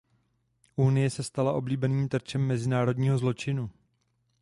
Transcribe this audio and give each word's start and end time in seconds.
Unie 0.75 1.09
se 1.09 1.23
stala 1.23 1.53
oblíbeným 1.53 2.09
terčem 2.09 2.41
mezinárodního 2.47 3.17
zločinu. 3.17 3.69